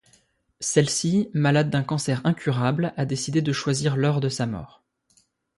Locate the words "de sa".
4.19-4.47